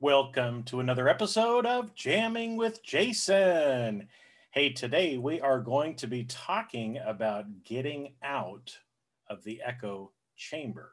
[0.00, 4.06] Welcome to another episode of Jamming with Jason.
[4.52, 8.78] Hey, today we are going to be talking about getting out
[9.28, 10.92] of the echo chamber.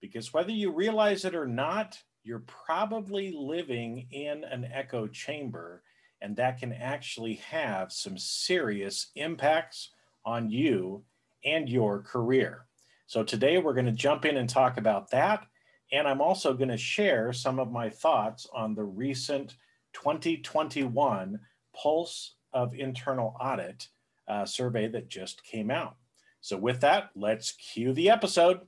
[0.00, 5.82] Because whether you realize it or not, you're probably living in an echo chamber,
[6.22, 9.90] and that can actually have some serious impacts
[10.24, 11.04] on you
[11.44, 12.64] and your career.
[13.06, 15.46] So, today we're going to jump in and talk about that
[15.92, 19.56] and I'm also going to share some of my thoughts on the recent
[19.92, 21.40] 2021
[21.74, 23.88] Pulse of Internal Audit
[24.28, 25.96] uh, survey that just came out.
[26.40, 28.60] So, with that, let's cue the episode.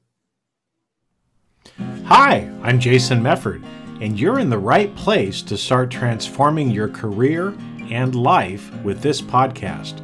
[2.04, 3.64] Hi, I'm Jason Mefford,
[4.00, 7.56] and you're in the right place to start transforming your career
[7.90, 10.00] and life with this podcast.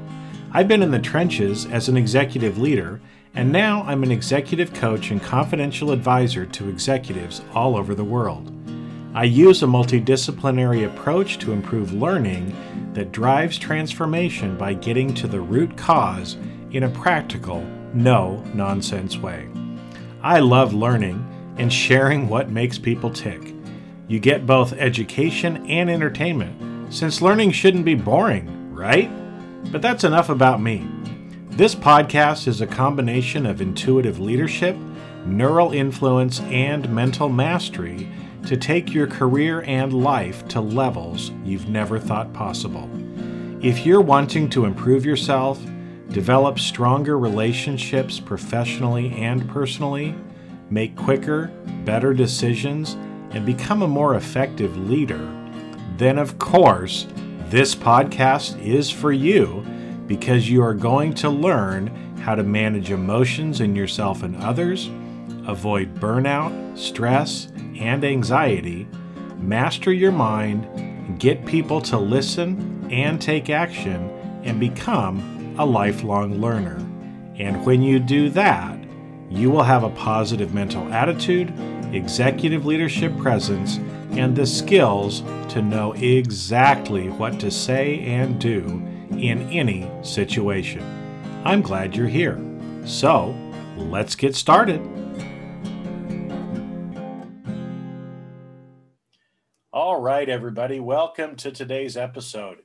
[0.53, 3.01] I've been in the trenches as an executive leader
[3.39, 8.53] and now I'm an executive coach and confidential advisor to executives all over the world.
[9.15, 12.53] I use a multidisciplinary approach to improve learning
[12.95, 16.37] that drives transformation by getting to the root cause
[16.73, 17.63] in a practical,
[17.95, 19.49] no nonsense way.
[20.21, 21.25] I love learning
[21.59, 23.55] and sharing what makes people tick.
[24.09, 29.09] You get both education and entertainment, since learning shouldn't be boring, right?
[29.71, 30.89] But that's enough about me.
[31.59, 34.77] This podcast is a combination of intuitive leadership,
[35.27, 38.09] neural influence, and mental mastery
[38.47, 42.89] to take your career and life to levels you've never thought possible.
[43.61, 45.61] If you're wanting to improve yourself,
[46.11, 50.15] develop stronger relationships professionally and personally,
[50.71, 51.49] make quicker,
[51.85, 52.93] better decisions,
[53.33, 55.29] and become a more effective leader,
[55.97, 57.09] then of course,
[57.49, 59.67] this podcast is for you
[60.09, 61.87] because you are going to learn
[62.21, 64.91] how to manage emotions in yourself and others,
[65.47, 68.89] avoid burnout, stress, and anxiety,
[69.39, 74.11] master your mind, get people to listen and take action,
[74.43, 76.77] and become a lifelong learner.
[77.37, 78.79] And when you do that,
[79.31, 81.53] you will have a positive mental attitude,
[81.93, 83.77] executive leadership presence,
[84.13, 88.83] and the skills to know exactly what to say and do
[89.13, 90.83] in any situation.
[91.45, 92.39] I'm glad you're here.
[92.85, 93.35] So,
[93.77, 94.81] let's get started.
[99.73, 102.59] All right, everybody, welcome to today's episode.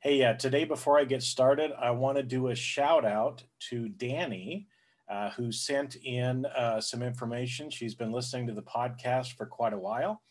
[0.00, 3.88] Hey, uh, today, before I get started, I want to do a shout out to
[3.88, 4.68] Danny,
[5.08, 7.70] uh, who sent in uh, some information.
[7.70, 10.22] She's been listening to the podcast for quite a while.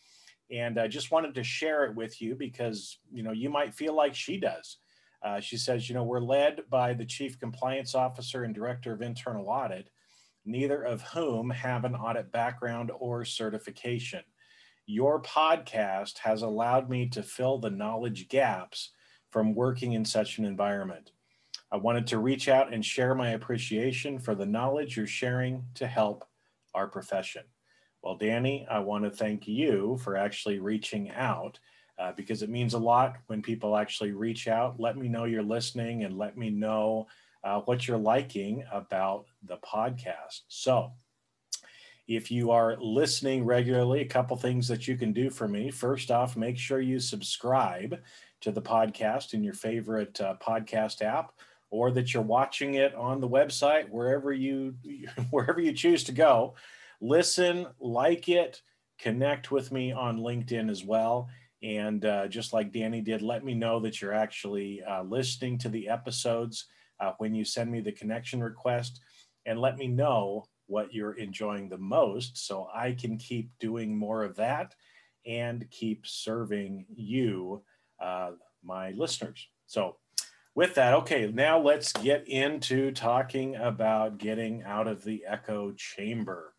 [0.50, 3.94] And I just wanted to share it with you because, you know, you might feel
[3.94, 4.78] like she does.
[5.23, 9.01] Uh, she says, you know, we're led by the chief compliance officer and director of
[9.01, 9.89] internal audit,
[10.45, 14.22] neither of whom have an audit background or certification.
[14.85, 18.91] Your podcast has allowed me to fill the knowledge gaps
[19.31, 21.11] from working in such an environment.
[21.72, 25.88] I wanted to reach out and share my appreciation for the knowledge you're sharing to
[25.88, 26.23] help
[26.73, 27.44] our profession.
[28.01, 31.59] Well, Danny, I want to thank you for actually reaching out
[32.00, 34.80] uh, because it means a lot when people actually reach out.
[34.80, 37.08] Let me know you're listening and let me know
[37.44, 40.41] uh, what you're liking about the podcast.
[40.47, 40.91] So,
[42.08, 45.69] if you are listening regularly, a couple things that you can do for me.
[45.69, 48.00] First off, make sure you subscribe
[48.41, 51.34] to the podcast in your favorite uh, podcast app
[51.69, 54.75] or that you're watching it on the website wherever you
[55.31, 56.53] wherever you choose to go
[57.02, 58.62] listen like it
[59.00, 61.29] connect with me on linkedin as well
[61.63, 65.69] and uh, just like Danny did, let me know that you're actually uh, listening to
[65.69, 66.66] the episodes
[67.00, 69.00] uh, when you send me the connection request.
[69.45, 74.23] And let me know what you're enjoying the most so I can keep doing more
[74.23, 74.75] of that
[75.25, 77.63] and keep serving you,
[78.01, 78.31] uh,
[78.63, 79.47] my listeners.
[79.66, 79.97] So,
[80.53, 86.56] with that, okay, now let's get into talking about getting out of the echo chamber.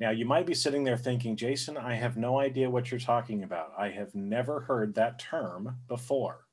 [0.00, 3.42] Now, you might be sitting there thinking, Jason, I have no idea what you're talking
[3.42, 3.74] about.
[3.76, 6.46] I have never heard that term before.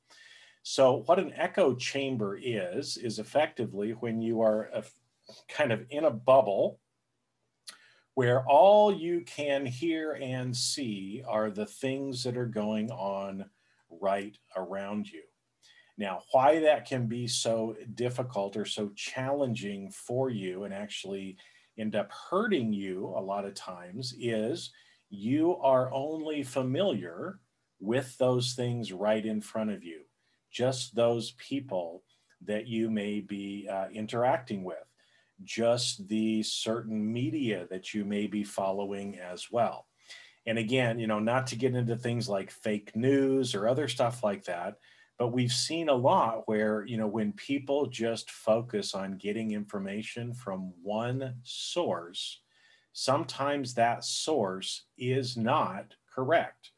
[0.62, 4.70] So, what an echo chamber is, is effectively when you are
[5.48, 6.78] kind of in a bubble
[8.14, 13.46] where all you can hear and see are the things that are going on
[13.88, 15.22] right around you.
[15.96, 21.38] Now, why that can be so difficult or so challenging for you and actually
[21.78, 24.70] end up hurting you a lot of times is
[25.10, 27.38] you are only familiar
[27.80, 30.02] with those things right in front of you,
[30.50, 32.02] just those people
[32.44, 34.76] that you may be uh, interacting with,
[35.44, 39.86] just the certain media that you may be following as well.
[40.46, 44.24] And again, you know, not to get into things like fake news or other stuff
[44.24, 44.78] like that,
[45.18, 50.32] but we've seen a lot where, you know, when people just focus on getting information
[50.32, 52.40] from one source,
[52.92, 56.70] sometimes that source is not correct,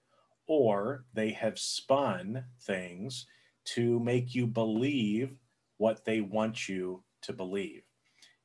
[0.46, 3.26] or they have spun things
[3.64, 5.36] to make you believe
[5.76, 7.82] what they want you to believe.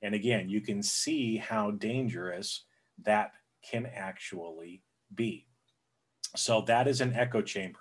[0.01, 2.65] And again, you can see how dangerous
[3.03, 3.31] that
[3.63, 4.83] can actually
[5.13, 5.47] be.
[6.35, 7.79] So that is an echo chamber.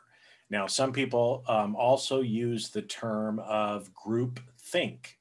[0.54, 5.18] Now, some people um, also use the term of group think.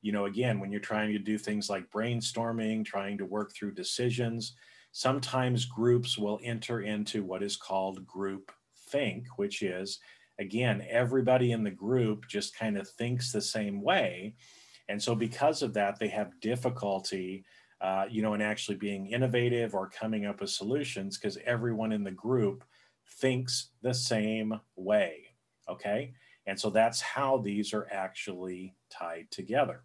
[0.00, 3.74] You know, again, when you're trying to do things like brainstorming, trying to work through
[3.74, 4.56] decisions,
[4.90, 8.50] sometimes groups will enter into what is called group
[8.88, 10.00] think, which is,
[10.40, 14.34] again, everybody in the group just kind of thinks the same way.
[14.88, 17.44] And so, because of that, they have difficulty
[17.80, 22.04] uh, you know, and actually being innovative or coming up with solutions because everyone in
[22.04, 22.64] the group
[23.18, 25.26] thinks the same way.
[25.68, 26.14] Okay.
[26.46, 29.82] And so that's how these are actually tied together.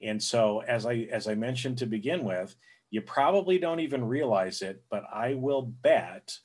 [0.00, 2.54] And so as I as I mentioned to begin with,
[2.90, 6.38] you probably don't even realize it, but I will bet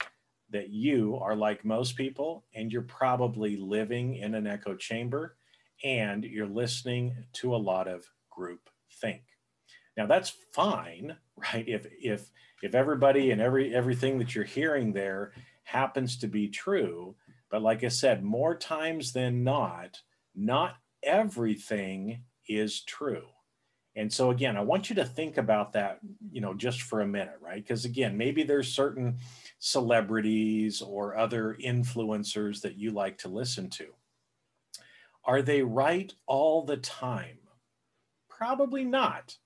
[0.49, 5.35] that you are like most people and you're probably living in an echo chamber
[5.83, 8.69] and you're listening to a lot of group
[9.01, 9.21] think.
[9.97, 11.67] Now that's fine, right?
[11.67, 12.29] If if
[12.61, 17.15] if everybody and every everything that you're hearing there happens to be true,
[17.49, 19.99] but like I said, more times than not,
[20.35, 23.25] not everything is true.
[23.95, 25.99] And so again, I want you to think about that,
[26.31, 27.63] you know, just for a minute, right?
[27.63, 29.17] Because again, maybe there's certain
[29.59, 33.87] celebrities or other influencers that you like to listen to.
[35.25, 37.37] Are they right all the time?
[38.29, 39.37] Probably not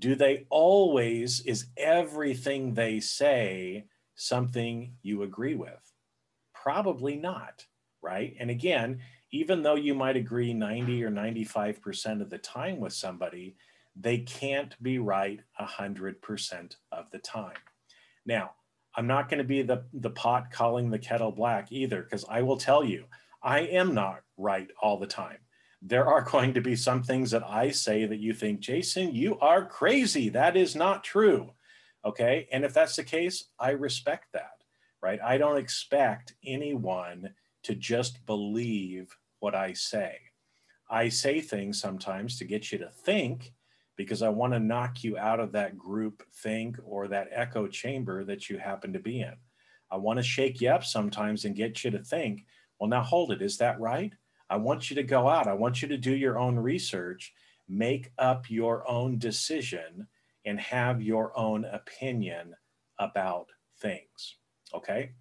[0.00, 3.84] do they always, is everything they say
[4.20, 5.92] something you agree with?
[6.54, 7.64] Probably not,
[8.02, 8.36] right?
[8.38, 9.00] And again,
[9.32, 13.56] even though you might agree 90 or 95% of the time with somebody,
[13.96, 17.56] they can't be right 100% of the time.
[18.26, 18.52] Now,
[18.94, 22.42] I'm not going to be the, the pot calling the kettle black either, because I
[22.42, 23.04] will tell you,
[23.42, 25.38] I am not right all the time
[25.82, 29.38] there are going to be some things that I say that you think, Jason, you
[29.38, 30.28] are crazy.
[30.28, 31.52] That is not true.
[32.04, 32.48] Okay.
[32.52, 34.62] And if that's the case, I respect that,
[35.02, 35.20] right?
[35.22, 37.30] I don't expect anyone
[37.64, 40.18] to just believe what I say.
[40.88, 43.52] I say things sometimes to get you to think
[43.96, 48.24] because I want to knock you out of that group think or that echo chamber
[48.24, 49.34] that you happen to be in.
[49.90, 52.46] I want to shake you up sometimes and get you to think,
[52.78, 53.42] well, now hold it.
[53.42, 54.12] Is that right?
[54.48, 55.46] I want you to go out.
[55.46, 57.32] I want you to do your own research,
[57.68, 60.06] make up your own decision,
[60.44, 62.54] and have your own opinion
[62.98, 63.48] about
[63.80, 64.36] things.
[64.74, 65.12] Okay.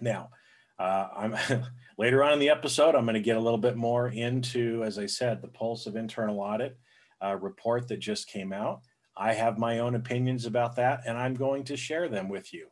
[0.00, 0.30] Now,
[0.78, 1.36] uh, I'm
[1.98, 4.98] later on in the episode, I'm going to get a little bit more into, as
[4.98, 6.78] I said, the Pulse of Internal Audit
[7.22, 8.82] uh, report that just came out.
[9.16, 12.68] I have my own opinions about that, and I'm going to share them with you.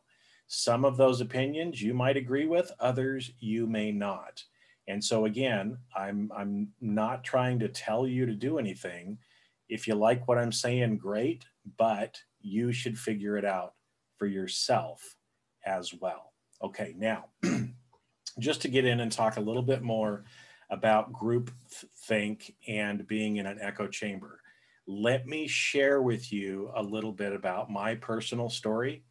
[0.47, 4.43] Some of those opinions you might agree with, others you may not.
[4.87, 9.17] And so again, I'm I'm not trying to tell you to do anything.
[9.67, 11.45] If you like what I'm saying, great,
[11.77, 13.73] but you should figure it out
[14.17, 15.15] for yourself
[15.65, 16.33] as well.
[16.63, 17.25] Okay, now
[18.39, 20.23] just to get in and talk a little bit more
[20.69, 21.51] about group
[22.07, 24.41] think and being in an echo chamber.
[24.87, 29.03] Let me share with you a little bit about my personal story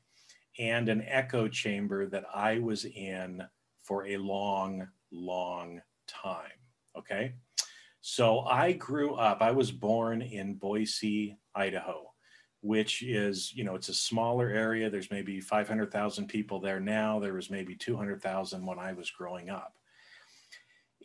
[0.59, 3.43] and an echo chamber that I was in
[3.83, 6.59] for a long long time.
[6.97, 7.35] Okay.
[8.01, 12.13] So I grew up, I was born in Boise, Idaho,
[12.67, 14.91] which is, you know, it's a smaller area.
[14.91, 17.21] There's maybe 500,000 people there now.
[17.21, 19.77] There was maybe 200,000 when I was growing up.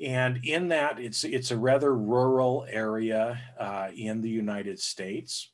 [0.03, 5.51] And in that, it's, it's a rather rural area uh, in the United States.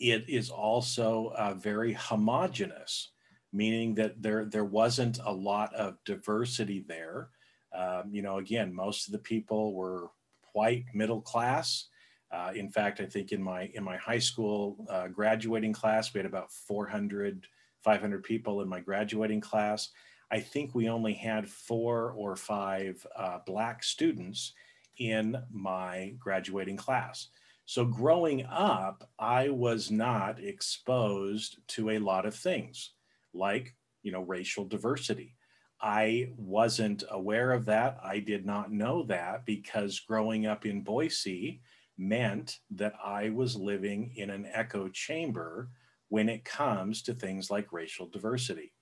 [0.00, 3.12] It is also uh, very homogenous,
[3.52, 7.28] meaning that there, there wasn't a lot of diversity there.
[7.72, 10.08] Um, you know, again, most of the people were
[10.54, 11.86] white, middle class.
[12.32, 16.18] Uh, in fact, I think in my in my high school uh, graduating class, we
[16.18, 17.46] had about 400,
[17.82, 19.90] 500 people in my graduating class.
[20.30, 24.52] I think we only had four or five uh, black students
[24.98, 27.28] in my graduating class.
[27.64, 32.92] So growing up, I was not exposed to a lot of things
[33.32, 35.36] like, you know, racial diversity.
[35.80, 37.98] I wasn't aware of that.
[38.02, 41.60] I did not know that because growing up in Boise
[42.00, 45.68] meant that I was living in an echo chamber
[46.08, 48.72] when it comes to things like racial diversity.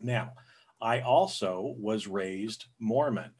[0.00, 0.32] Now,
[0.80, 3.32] I also was raised Mormon.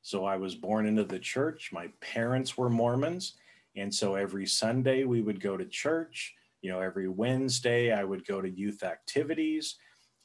[0.00, 1.70] So I was born into the church.
[1.72, 3.34] My parents were Mormons.
[3.76, 6.34] And so every Sunday we would go to church.
[6.62, 9.76] You know, every Wednesday I would go to youth activities.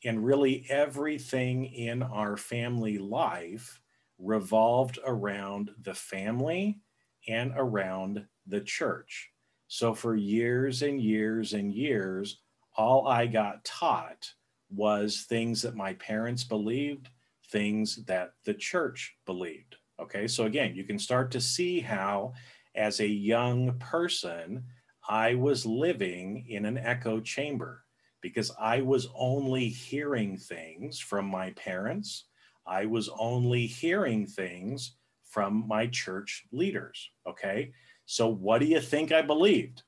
[0.05, 3.81] And really everything in our family life
[4.17, 6.79] revolved around the family
[7.27, 9.29] and around the church.
[9.67, 12.41] So for years and years and years,
[12.75, 14.29] all I got taught
[14.69, 17.09] was things that my parents believed,
[17.51, 19.75] things that the church believed.
[19.99, 22.33] Okay, so again, you can start to see how,
[22.75, 24.63] as a young person,
[25.07, 27.83] I was living in an echo chamber
[28.21, 32.25] because I was only hearing things from my parents.
[32.65, 34.95] I was only hearing things
[35.31, 37.09] from my church leaders.
[37.27, 37.71] Okay,
[38.05, 39.81] so what do you think I believed?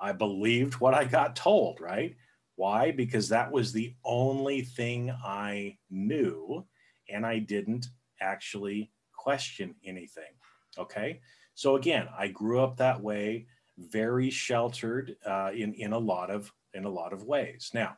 [0.00, 2.16] I believed what I got told, right?
[2.56, 2.90] Why?
[2.90, 6.66] Because that was the only thing I knew,
[7.08, 7.86] and I didn't
[8.20, 10.32] actually question anything.
[10.78, 11.20] Okay.
[11.54, 13.46] So again, I grew up that way,
[13.78, 17.70] very sheltered uh, in in a lot of in a lot of ways.
[17.72, 17.96] Now,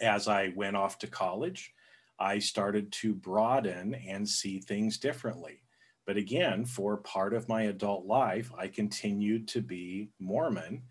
[0.00, 1.72] as I went off to college,
[2.18, 5.61] I started to broaden and see things differently.
[6.06, 10.82] But again, for part of my adult life, I continued to be Mormon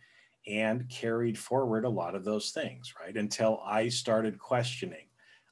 [0.48, 3.16] and carried forward a lot of those things, right?
[3.16, 5.08] Until I started questioning.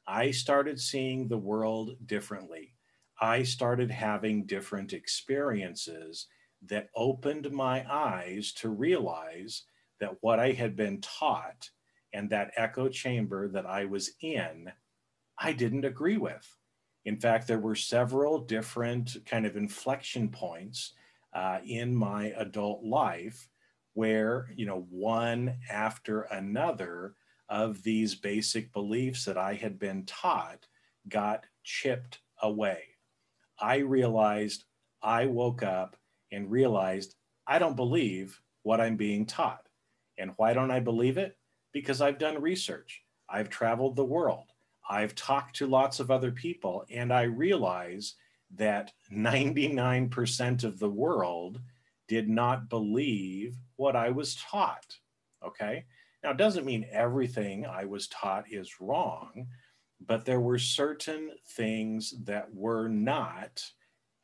[0.07, 2.73] I started seeing the world differently.
[3.21, 6.27] I started having different experiences
[6.67, 9.63] that opened my eyes to realize
[9.99, 11.69] that what I had been taught
[12.13, 14.71] and that echo chamber that I was in,
[15.37, 16.58] I didn't agree with.
[17.09, 20.93] In fact, there were several different kind of inflection points
[21.33, 23.49] uh, in my adult life
[23.95, 27.15] where you know one after another
[27.49, 30.67] of these basic beliefs that I had been taught
[31.07, 32.83] got chipped away.
[33.59, 34.65] I realized
[35.01, 35.95] I woke up
[36.31, 37.15] and realized
[37.47, 39.67] I don't believe what I'm being taught.
[40.19, 41.35] And why don't I believe it?
[41.73, 43.01] Because I've done research.
[43.27, 44.51] I've traveled the world.
[44.89, 48.15] I've talked to lots of other people, and I realize
[48.55, 51.61] that 99% of the world
[52.07, 54.97] did not believe what I was taught.
[55.45, 55.85] Okay.
[56.23, 59.47] Now, it doesn't mean everything I was taught is wrong,
[60.05, 63.63] but there were certain things that were not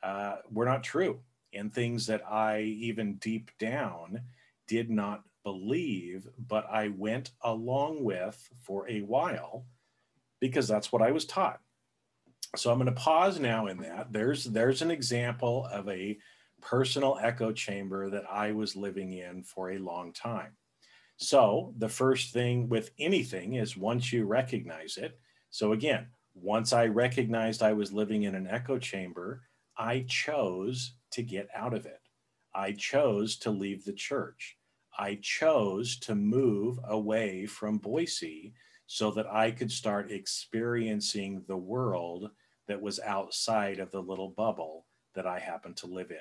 [0.03, 1.19] uh, were not true,
[1.53, 4.21] and things that I even deep down
[4.67, 9.65] did not believe, but I went along with for a while
[10.47, 11.59] because that's what I was taught.
[12.55, 14.11] So I'm going to pause now in that.
[14.11, 16.17] There's there's an example of a
[16.61, 20.57] personal echo chamber that I was living in for a long time.
[21.17, 25.17] So, the first thing with anything is once you recognize it.
[25.49, 29.43] So, again, once I recognized I was living in an echo chamber,
[29.77, 32.01] I chose to get out of it.
[32.53, 34.57] I chose to leave the church.
[34.97, 38.53] I chose to move away from Boise
[38.87, 42.29] so that I could start experiencing the world
[42.67, 46.17] that was outside of the little bubble that I happened to live in.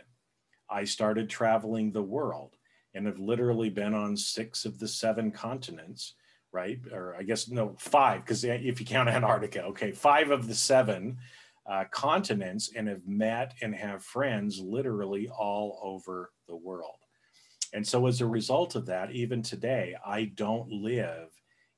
[0.71, 2.57] I started traveling the world
[2.95, 6.15] and have literally been on six of the seven continents,
[6.53, 6.79] right?
[6.93, 11.19] Or I guess, no, five, because if you count Antarctica, okay, five of the seven
[11.67, 16.99] uh, continents and have met and have friends literally all over the world.
[17.73, 21.31] And so, as a result of that, even today, I don't live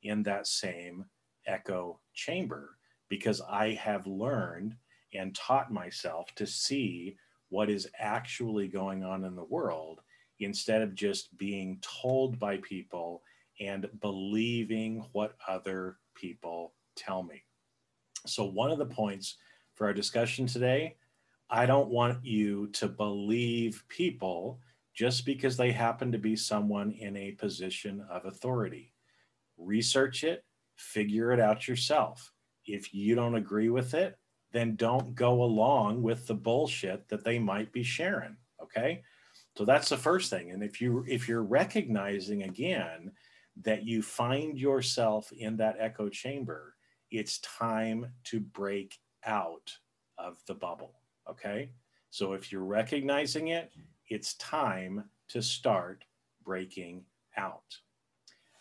[0.07, 1.05] in that same
[1.47, 2.77] echo chamber
[3.09, 4.75] because I have learned
[5.15, 7.17] and taught myself to see
[7.49, 10.01] what is actually going on in the world
[10.41, 13.23] instead of just being told by people
[13.61, 17.45] and believing what other people tell me.
[18.27, 19.37] So, one of the points
[19.75, 20.97] for our discussion today
[21.49, 24.59] I don't want you to believe people
[24.95, 28.93] just because they happen to be someone in a position of authority.
[29.57, 30.45] Research it,
[30.77, 32.33] figure it out yourself.
[32.65, 34.19] If you don't agree with it,
[34.53, 39.03] then don't go along with the bullshit that they might be sharing okay?
[39.57, 40.51] So that's the first thing.
[40.51, 43.13] And if you if you're recognizing again
[43.63, 46.75] that you find yourself in that echo chamber
[47.11, 49.73] it's time to break out
[50.19, 50.95] of the bubble
[51.31, 51.71] okay?
[52.11, 53.73] So if you're recognizing it
[54.09, 56.05] it's time to start
[56.45, 57.05] breaking
[57.37, 57.79] out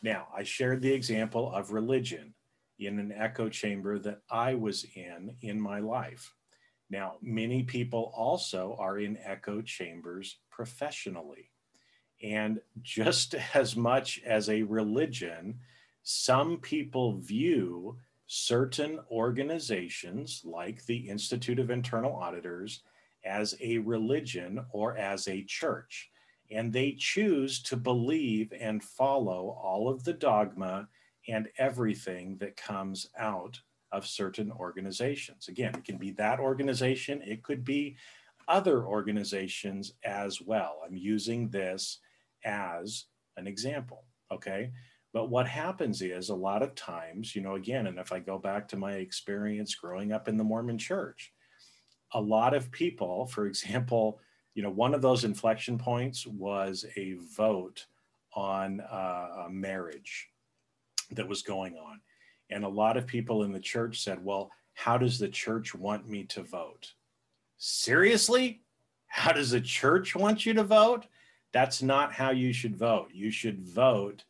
[0.05, 2.33] now i shared the example of religion
[2.79, 6.33] in an echo chamber that I was in in my life.
[6.89, 11.51] Now, many people also are in echo chambers professionally.
[12.23, 15.59] And just as much as a religion,
[16.03, 17.97] some people view
[18.27, 22.81] certain organizations like the Institute of Internal Auditors
[23.23, 26.11] as a religion or as a church.
[26.51, 30.87] And they choose to believe and follow all of the dogma
[31.27, 33.59] and everything that comes out
[33.91, 35.47] of certain organizations.
[35.47, 37.95] Again, it can be that organization, it could be
[38.47, 40.81] other organizations as well.
[40.85, 41.99] I'm using this
[42.43, 43.05] as
[43.37, 44.71] an example, okay?
[45.13, 48.37] But what happens is a lot of times, you know, again, and if I go
[48.37, 51.31] back to my experience growing up in the Mormon church,
[52.13, 54.19] a lot of people, for example,
[54.55, 57.85] you know, one of those inflection points was a vote
[58.33, 60.29] on uh, marriage
[61.11, 61.99] that was going on.
[62.49, 66.07] And a lot of people in the church said, well, how does the church want
[66.07, 66.93] me to vote?
[67.57, 68.61] Seriously?
[69.07, 71.05] How does the church want you to vote?
[71.51, 73.09] That's not how you should vote.
[73.13, 74.23] You should vote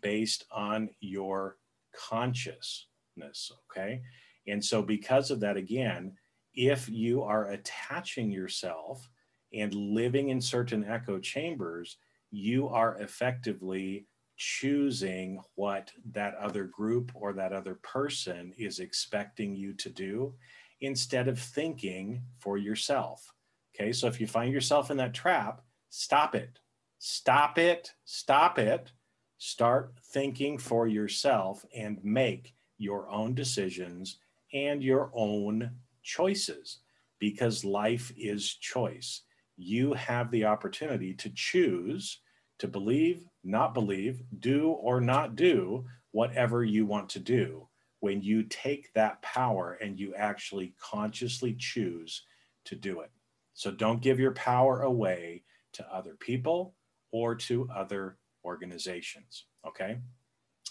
[0.00, 1.56] based on your
[1.94, 3.52] consciousness.
[3.70, 4.02] Okay.
[4.48, 6.16] And so, because of that, again,
[6.54, 9.08] if you are attaching yourself
[9.54, 11.96] and living in certain echo chambers,
[12.30, 14.06] you are effectively
[14.36, 20.34] choosing what that other group or that other person is expecting you to do
[20.80, 23.32] instead of thinking for yourself.
[23.74, 26.58] Okay, so if you find yourself in that trap, stop it.
[26.98, 27.92] Stop it.
[28.04, 28.92] Stop it.
[29.38, 34.18] Start thinking for yourself and make your own decisions
[34.52, 35.70] and your own
[36.02, 36.78] choices
[37.18, 39.22] because life is choice.
[39.62, 42.18] You have the opportunity to choose
[42.58, 47.68] to believe, not believe, do or not do whatever you want to do
[48.00, 52.24] when you take that power and you actually consciously choose
[52.64, 53.10] to do it.
[53.54, 56.74] So don't give your power away to other people
[57.12, 59.46] or to other organizations.
[59.66, 59.98] Okay.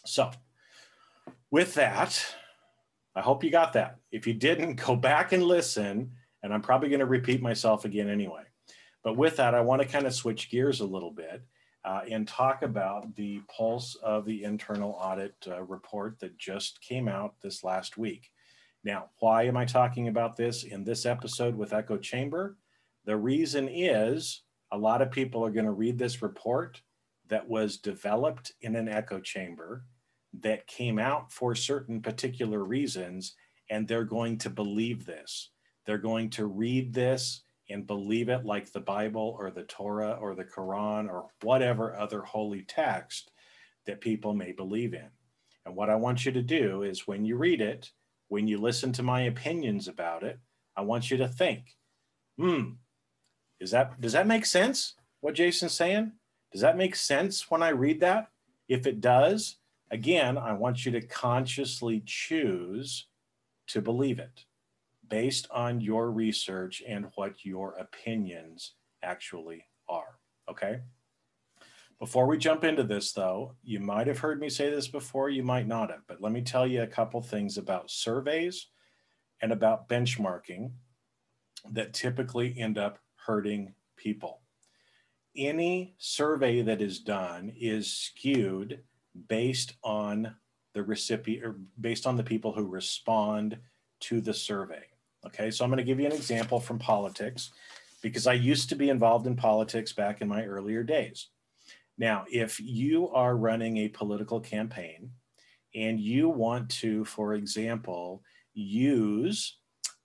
[0.06, 0.32] So,
[1.50, 2.26] with that,
[3.16, 3.98] I hope you got that.
[4.12, 6.12] If you didn't, go back and listen.
[6.44, 8.44] And I'm probably going to repeat myself again anyway.
[9.04, 11.44] But with that, I want to kind of switch gears a little bit
[11.84, 17.08] uh, and talk about the pulse of the internal audit uh, report that just came
[17.08, 18.30] out this last week.
[18.84, 22.58] Now, why am I talking about this in this episode with Echo Chamber?
[23.06, 26.82] The reason is a lot of people are going to read this report
[27.28, 29.86] that was developed in an echo chamber
[30.42, 33.36] that came out for certain particular reasons,
[33.70, 35.50] and they're going to believe this.
[35.86, 40.36] They're going to read this and believe it like the Bible or the Torah or
[40.36, 43.32] the Quran or whatever other holy text
[43.86, 45.10] that people may believe in.
[45.66, 47.92] And what I want you to do is when you read it,
[48.30, 50.40] when you listen to my opinions about it,
[50.76, 51.76] I want you to think,
[52.38, 52.72] hmm,
[53.60, 54.96] is that does that make sense?
[55.20, 56.14] What Jason's saying?
[56.52, 58.30] Does that make sense when I read that?
[58.68, 59.58] If it does,
[59.92, 63.08] again, I want you to consciously choose
[63.68, 64.46] to believe it
[65.12, 70.18] based on your research and what your opinions actually are.
[70.50, 70.80] Okay.
[72.00, 75.44] Before we jump into this, though, you might have heard me say this before, you
[75.44, 78.68] might not have, but let me tell you a couple things about surveys
[79.42, 80.72] and about benchmarking
[81.74, 82.98] that typically end up
[83.28, 84.40] hurting people.
[85.36, 88.80] Any survey that is done is skewed
[89.28, 90.36] based on
[90.74, 93.60] the recipient or based on the people who respond
[94.00, 94.86] to the survey.
[95.26, 97.52] Okay, so I'm going to give you an example from politics
[98.02, 101.28] because I used to be involved in politics back in my earlier days.
[101.98, 105.12] Now, if you are running a political campaign
[105.76, 109.58] and you want to, for example, use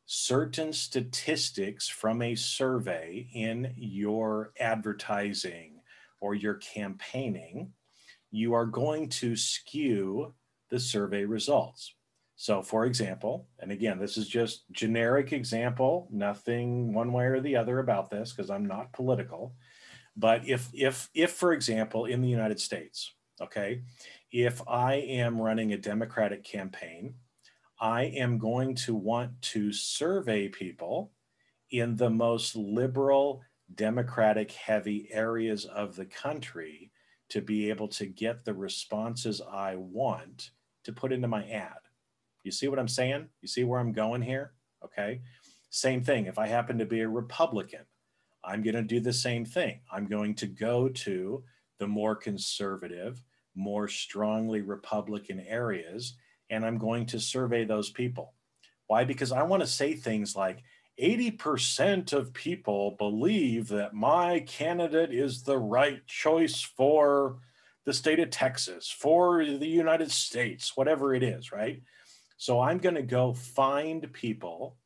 [0.04, 5.80] certain statistics from a survey in your advertising
[6.20, 7.72] or your campaigning,
[8.30, 10.34] you are going to skew
[10.68, 11.94] the survey results.
[12.36, 17.56] So, for example, and again, this is just generic example, nothing one way or the
[17.56, 19.54] other about this because I'm not political.
[20.16, 23.82] But if, if, if, for example, in the United States, okay,
[24.30, 27.14] if I am running a Democratic campaign,
[27.80, 31.12] I am going to want to survey people
[31.70, 33.42] in the most liberal,
[33.74, 36.90] Democratic heavy areas of the country
[37.30, 40.50] to be able to get the responses I want
[40.84, 41.85] to put into my ad.
[42.46, 43.26] You see what I'm saying?
[43.42, 44.52] You see where I'm going here?
[44.84, 45.20] Okay.
[45.68, 46.26] Same thing.
[46.26, 47.80] If I happen to be a Republican,
[48.44, 49.80] I'm going to do the same thing.
[49.92, 51.42] I'm going to go to
[51.80, 53.20] the more conservative,
[53.56, 56.14] more strongly Republican areas,
[56.48, 58.34] and I'm going to survey those people.
[58.86, 59.04] Why?
[59.04, 60.62] Because I want to say things like
[61.02, 67.38] 80% of people believe that my candidate is the right choice for
[67.84, 71.82] the state of Texas, for the United States, whatever it is, right?
[72.36, 74.76] So I'm going to go find people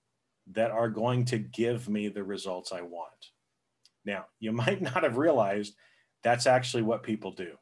[0.53, 3.31] that are going to give me the results I want.
[4.05, 5.75] Now, you might not have realized
[6.23, 7.53] that's actually what people do.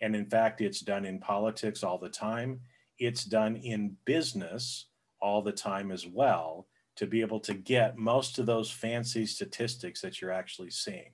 [0.00, 2.60] And in fact, it's done in politics all the time.
[2.98, 4.86] It's done in business
[5.20, 10.00] all the time as well to be able to get most of those fancy statistics
[10.00, 11.12] that you're actually seeing.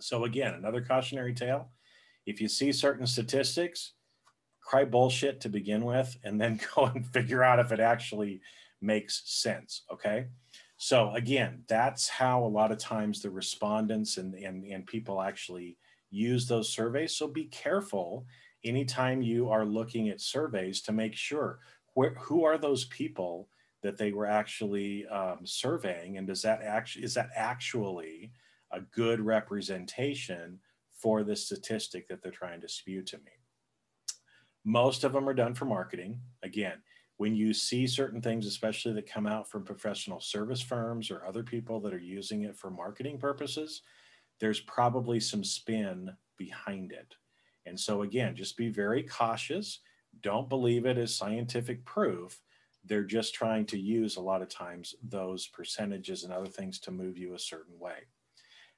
[0.00, 1.70] So, again, another cautionary tale
[2.26, 3.94] if you see certain statistics,
[4.68, 8.40] cry bullshit to begin with, and then go and figure out if it actually
[8.82, 9.82] makes sense.
[9.90, 10.26] Okay.
[10.76, 15.78] So again, that's how a lot of times the respondents and, and, and people actually
[16.10, 17.16] use those surveys.
[17.16, 18.26] So be careful
[18.62, 21.60] anytime you are looking at surveys to make sure
[21.94, 23.48] where, who are those people
[23.82, 28.32] that they were actually um, surveying and does that actually is that actually
[28.72, 30.58] a good representation
[30.90, 33.37] for the statistic that they're trying to spew to me
[34.68, 36.20] most of them are done for marketing.
[36.42, 36.78] Again
[37.16, 41.42] when you see certain things especially that come out from professional service firms or other
[41.42, 43.82] people that are using it for marketing purposes
[44.40, 47.14] there's probably some spin behind it.
[47.66, 49.80] And so again just be very cautious.
[50.22, 52.40] Don't believe it as scientific proof.
[52.84, 56.90] They're just trying to use a lot of times those percentages and other things to
[56.90, 58.06] move you a certain way.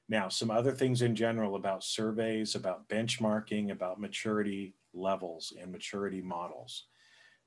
[0.08, 6.20] Now, some other things in general about surveys, about benchmarking, about maturity levels and maturity
[6.20, 6.86] models.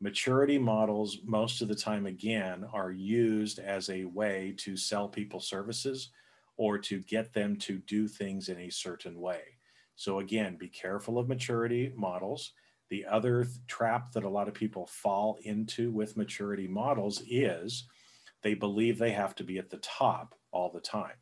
[0.02, 5.40] Maturity models, most of the time, again, are used as a way to sell people
[5.40, 6.10] services
[6.58, 9.42] or to get them to do things in a certain way.
[9.96, 12.52] So, again, be careful of maturity models.
[12.90, 17.88] The other trap that a lot of people fall into with maturity models is
[18.42, 21.16] they believe they have to be at the top all the time.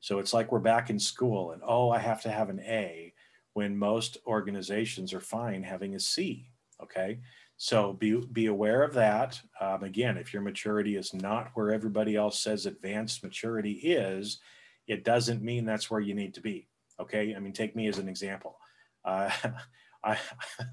[0.00, 3.12] So it's like we're back in school and, oh, I have to have an A
[3.58, 6.48] when most organizations are fine having a C.
[6.80, 7.18] Okay.
[7.56, 9.40] So be, be aware of that.
[9.60, 14.38] Um, again, if your maturity is not where everybody else says advanced maturity is,
[14.86, 16.68] it doesn't mean that's where you need to be.
[17.00, 17.34] Okay.
[17.34, 18.58] I mean, take me as an example.
[19.04, 19.28] Uh,
[20.04, 20.16] I,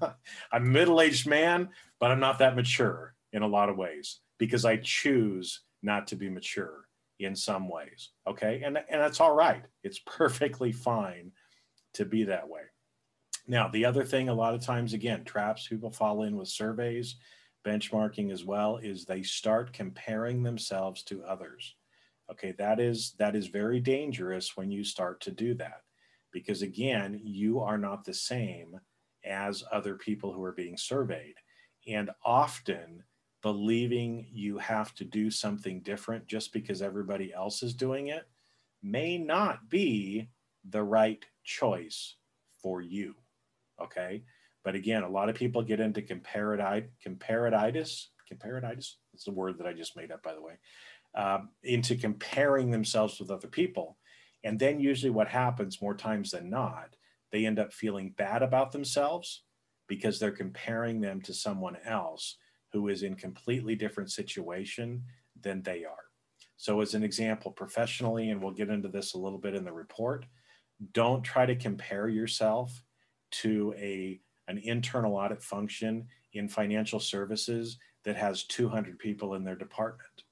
[0.52, 4.64] I'm a middle-aged man, but I'm not that mature in a lot of ways because
[4.64, 6.86] I choose not to be mature
[7.18, 8.10] in some ways.
[8.28, 8.62] Okay.
[8.64, 9.64] And, and that's all right.
[9.82, 11.32] It's perfectly fine
[11.94, 12.60] to be that way.
[13.48, 17.16] Now, the other thing, a lot of times, again, traps people fall in with surveys,
[17.64, 21.76] benchmarking as well, is they start comparing themselves to others.
[22.30, 25.82] Okay, that is that is very dangerous when you start to do that,
[26.32, 28.80] because again, you are not the same
[29.24, 31.34] as other people who are being surveyed.
[31.86, 33.04] And often
[33.42, 38.28] believing you have to do something different just because everybody else is doing it
[38.82, 40.28] may not be
[40.68, 42.16] the right choice
[42.60, 43.14] for you.
[43.82, 44.22] Okay.
[44.64, 48.94] But again, a lot of people get into comparatitis, comparatitis, comparatitis.
[49.14, 50.54] It's the word that I just made up, by the way,
[51.14, 53.96] um, into comparing themselves with other people.
[54.42, 56.96] And then usually what happens more times than not
[57.32, 59.42] they end up feeling bad about themselves
[59.88, 62.38] because they're comparing them to someone else
[62.72, 65.02] who is in completely different situation
[65.42, 66.04] than they are.
[66.56, 69.72] So as an example, professionally, and we'll get into this a little bit in the
[69.72, 70.26] report,
[70.92, 72.82] don't try to compare yourself
[73.30, 79.56] to a an internal audit function in financial services that has 200 people in their
[79.56, 80.22] department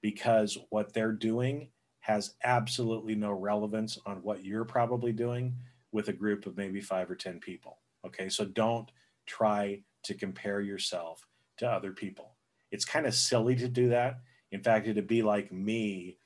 [0.00, 1.68] because what they're doing
[2.00, 5.54] has absolutely no relevance on what you're probably doing
[5.92, 7.78] with a group of maybe five or 10 people.
[8.04, 8.90] Okay, so don't
[9.26, 11.24] try to compare yourself
[11.58, 12.34] to other people.
[12.72, 14.18] It's kind of silly to do that.
[14.50, 16.16] In fact, it'd be like me,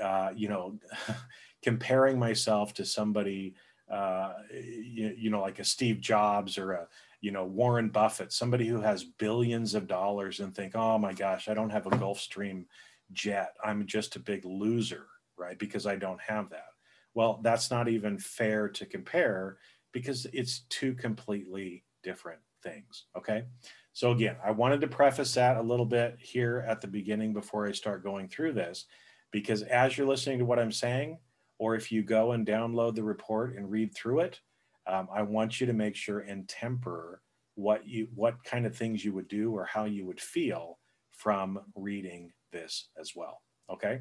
[0.00, 0.78] uh, you know,
[1.62, 3.54] comparing myself to somebody,
[3.90, 6.88] uh, you, you know, like a Steve Jobs or a,
[7.20, 11.48] you know, Warren Buffett, somebody who has billions of dollars and think, oh my gosh,
[11.48, 12.66] I don't have a Gulfstream
[13.12, 13.54] jet.
[13.64, 15.58] I'm just a big loser, right?
[15.58, 16.68] Because I don't have that.
[17.14, 19.58] Well, that's not even fair to compare
[19.92, 23.06] because it's two completely different things.
[23.16, 23.44] Okay.
[23.92, 27.66] So, again, I wanted to preface that a little bit here at the beginning before
[27.68, 28.86] I start going through this,
[29.30, 31.18] because as you're listening to what I'm saying,
[31.58, 34.40] or if you go and download the report and read through it,
[34.86, 37.22] um, I want you to make sure and temper
[37.54, 40.78] what you what kind of things you would do or how you would feel
[41.12, 43.40] from reading this as well.
[43.70, 44.00] Okay.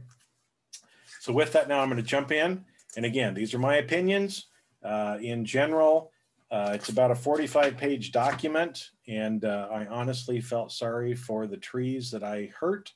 [1.20, 4.48] So with that, now I'm going to jump in and again, these are my opinions.
[4.84, 6.12] Uh, in general,
[6.52, 11.58] uh, it's about a 45 page document, and uh, I honestly felt sorry for the
[11.58, 12.92] trees that I hurt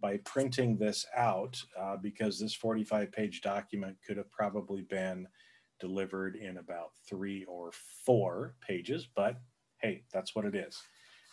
[0.00, 5.26] by printing this out uh, because this 45 page document could have probably been
[5.80, 7.70] delivered in about three or
[8.04, 9.36] four pages, but
[9.80, 10.80] hey, that's what it is.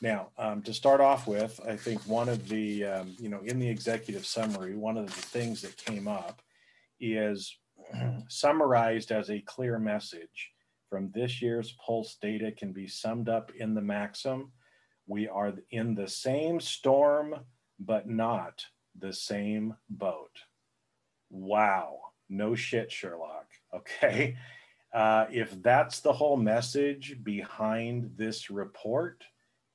[0.02, 3.60] Now, um, to start off with, I think one of the, um, you know, in
[3.60, 6.42] the executive summary, one of the things that came up
[7.00, 7.58] is
[8.28, 10.52] summarized as a clear message
[10.90, 14.52] from this year's pulse data can be summed up in the maxim
[15.08, 17.36] we are in the same storm,
[17.80, 18.66] but not
[18.98, 20.38] the same boat.
[21.30, 22.00] Wow.
[22.30, 23.48] No shit, Sherlock.
[23.76, 24.38] Okay.
[24.94, 29.26] Uh, if that's the whole message behind this report,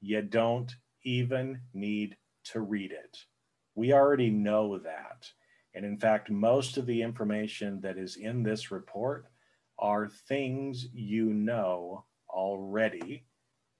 [0.00, 3.18] you don't even need to read it.
[3.74, 5.30] We already know that.
[5.74, 9.26] And in fact, most of the information that is in this report
[9.78, 13.24] are things you know already,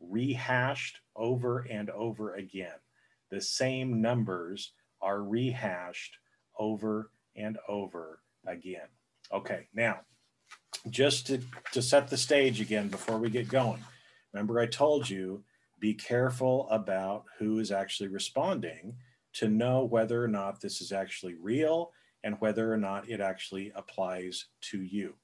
[0.01, 2.79] rehashed over and over again.
[3.31, 6.17] The same numbers are rehashed
[6.59, 8.89] over and over again.
[9.33, 10.01] Okay, now
[10.89, 11.41] just to,
[11.73, 13.83] to set the stage again before we get going,
[14.33, 15.45] remember I told you
[15.79, 18.95] be careful about who is actually responding
[19.35, 23.73] to know whether or not this is actually real and whether or not it actually
[23.75, 25.15] applies to you.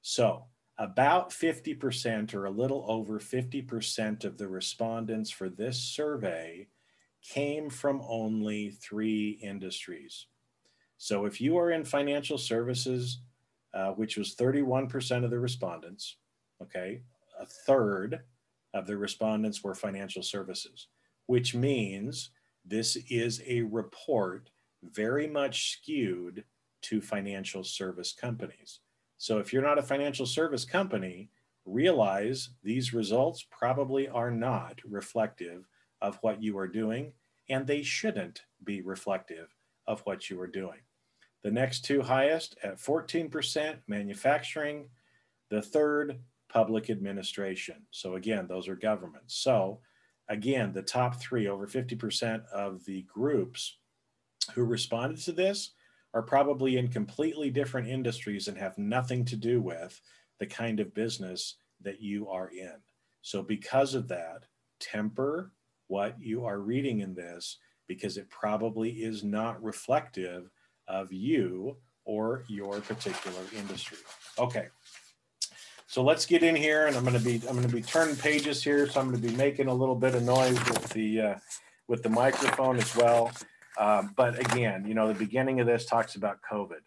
[0.00, 0.46] So,
[0.78, 6.68] about 50% or a little over 50% of the respondents for this survey
[7.22, 10.26] came from only three industries.
[10.96, 13.20] So, if you are in financial services,
[13.72, 16.16] uh, which was 31% of the respondents,
[16.62, 17.02] okay,
[17.40, 18.20] a third
[18.74, 20.88] of the respondents were financial services,
[21.26, 22.30] which means
[22.64, 24.50] this is a report
[24.82, 26.44] very much skewed
[26.82, 28.80] to financial service companies.
[29.18, 31.28] So if you're not a financial service company,
[31.66, 35.68] realize these results probably are not reflective
[36.00, 37.12] of what you are doing,
[37.48, 39.54] and they shouldn't be reflective
[39.86, 40.80] of what you are doing.
[41.42, 44.90] The next two highest at 14%, manufacturing.
[45.50, 47.86] The third, public administration.
[47.90, 49.36] So again, those are governments.
[49.36, 49.80] So
[50.28, 53.78] again, the top three, over 50% of the groups
[54.54, 55.72] who responded to this
[56.12, 60.00] are probably in completely different industries and have nothing to do with
[60.38, 62.74] the kind of business that you are in.
[63.22, 64.44] So because of that,
[64.80, 65.52] temper
[65.90, 70.48] what you are reading in this because it probably is not reflective
[70.86, 73.98] of you or your particular industry.
[74.38, 74.68] Okay.
[75.88, 78.14] So let's get in here and I'm going to be I'm going to be turning
[78.14, 81.20] pages here so I'm going to be making a little bit of noise with the
[81.20, 81.34] uh,
[81.88, 83.32] with the microphone as well.
[83.76, 86.82] Uh, but again, you know, the beginning of this talks about COVID.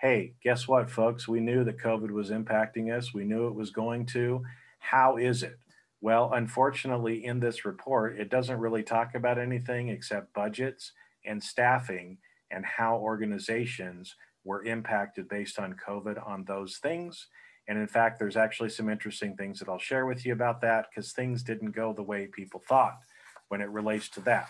[0.00, 1.28] Hey, guess what, folks?
[1.28, 3.12] We knew that COVID was impacting us.
[3.12, 4.42] We knew it was going to.
[4.78, 5.58] How is it?
[6.06, 10.92] Well, unfortunately, in this report, it doesn't really talk about anything except budgets
[11.24, 14.14] and staffing and how organizations
[14.44, 17.26] were impacted based on COVID on those things.
[17.66, 20.86] And in fact, there's actually some interesting things that I'll share with you about that
[20.88, 22.98] because things didn't go the way people thought
[23.48, 24.48] when it relates to that.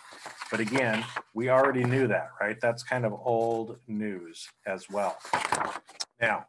[0.50, 2.58] But again, we already knew that, right?
[2.60, 5.16] That's kind of old news as well.
[6.20, 6.48] Now,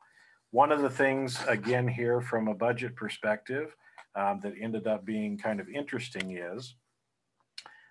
[0.52, 3.74] one of the things, again, here from a budget perspective,
[4.18, 6.76] um, that ended up being kind of interesting is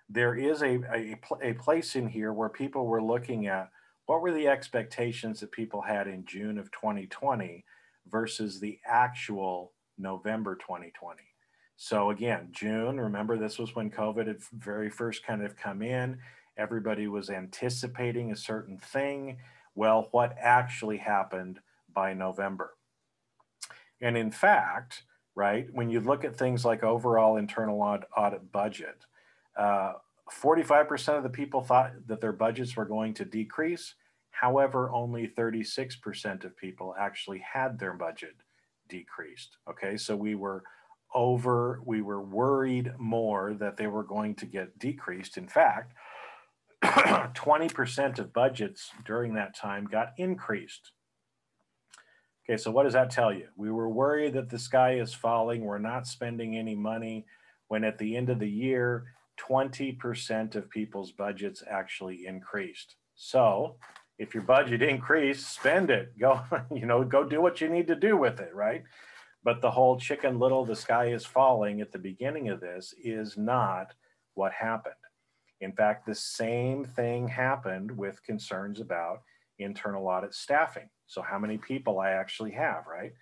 [0.09, 3.69] there is a, a, a place in here where people were looking at
[4.05, 7.63] what were the expectations that people had in June of 2020
[8.09, 11.21] versus the actual November 2020.
[11.75, 16.19] So again, June, remember this was when COVID had very first kind of come in.
[16.57, 19.37] Everybody was anticipating a certain thing.
[19.75, 21.59] Well, what actually happened
[21.93, 22.73] by November?
[24.01, 25.03] And in fact,
[25.37, 29.05] right, when you look at things like overall internal audit budget,
[29.55, 29.93] uh,
[30.31, 33.93] 45% of the people thought that their budgets were going to decrease.
[34.31, 38.35] However, only 36% of people actually had their budget
[38.89, 39.57] decreased.
[39.69, 40.63] Okay, so we were
[41.13, 45.37] over, we were worried more that they were going to get decreased.
[45.37, 45.93] In fact,
[46.83, 50.91] 20% of budgets during that time got increased.
[52.49, 53.47] Okay, so what does that tell you?
[53.57, 57.25] We were worried that the sky is falling, we're not spending any money,
[57.67, 62.95] when at the end of the year, 20% of people's budgets actually increased.
[63.15, 63.75] So
[64.17, 66.17] if your budget increased, spend it.
[66.17, 66.41] Go,
[66.73, 68.83] you know, go do what you need to do with it, right?
[69.43, 73.37] But the whole chicken little, the sky is falling at the beginning of this is
[73.37, 73.93] not
[74.35, 74.95] what happened.
[75.59, 79.21] In fact, the same thing happened with concerns about
[79.59, 80.89] internal audit staffing.
[81.07, 83.13] So, how many people I actually have, right?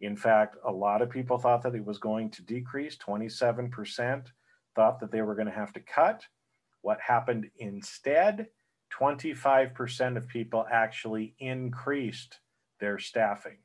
[0.00, 4.26] In fact, a lot of people thought that it was going to decrease 27%
[4.74, 6.24] thought that they were going to have to cut.
[6.82, 8.48] What happened instead?
[8.98, 12.38] 25% of people actually increased
[12.80, 13.58] their staffing.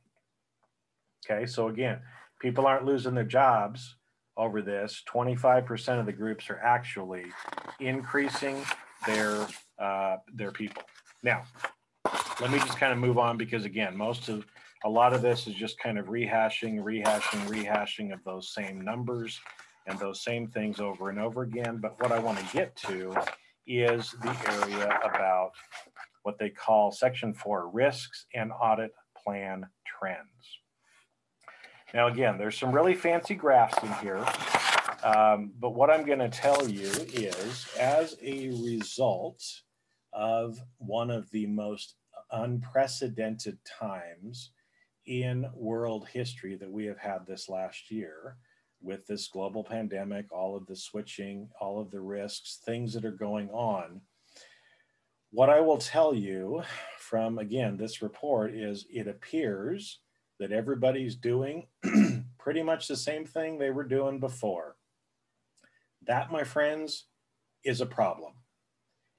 [1.25, 1.99] Okay, so again,
[2.39, 3.95] people aren't losing their jobs
[4.37, 7.25] over this, 25% of the groups are actually
[7.79, 8.63] increasing
[9.05, 9.45] their
[9.77, 10.81] uh, their people.
[11.23, 11.43] Now,
[12.39, 14.45] let me just kind of move on because again, most of
[14.85, 19.39] a lot of this is just kind of rehashing, rehashing, rehashing of those same numbers
[19.87, 21.79] and those same things over and over again.
[21.81, 23.13] But what I want to get to
[23.67, 25.51] is the area about
[26.23, 30.19] what they call section four risks and audit plan trends.
[31.93, 34.23] Now, again, there's some really fancy graphs in here,
[35.03, 39.43] um, but what I'm going to tell you is as a result
[40.13, 41.95] of one of the most
[42.31, 44.51] unprecedented times
[45.05, 48.37] in world history that we have had this last year
[48.81, 53.11] with this global pandemic, all of the switching, all of the risks, things that are
[53.11, 54.01] going on.
[55.31, 56.63] What I will tell you
[56.97, 59.99] from, again, this report is it appears
[60.39, 61.67] that everybody's doing
[62.39, 64.75] pretty much the same thing they were doing before.
[66.07, 67.05] That, my friends,
[67.63, 68.33] is a problem.